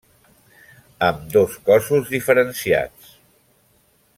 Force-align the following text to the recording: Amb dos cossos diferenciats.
Amb 1.09 1.27
dos 1.35 1.59
cossos 1.67 2.09
diferenciats. 2.15 3.13